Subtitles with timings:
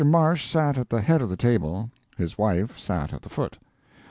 [0.03, 3.59] Marsh sat at the head of the table, his wife sat at the foot.